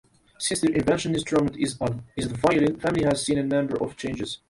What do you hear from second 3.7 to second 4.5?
of changes.